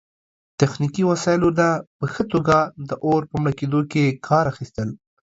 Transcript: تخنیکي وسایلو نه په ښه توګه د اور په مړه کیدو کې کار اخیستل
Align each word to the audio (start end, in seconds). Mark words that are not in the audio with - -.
تخنیکي 0.59 1.03
وسایلو 1.11 1.49
نه 1.59 1.69
په 1.97 2.05
ښه 2.13 2.23
توګه 2.33 2.57
د 2.89 2.91
اور 3.05 3.21
په 3.29 3.35
مړه 3.41 3.53
کیدو 3.59 3.79
کې 3.91 4.03
کار 4.27 4.45
اخیستل 4.53 4.89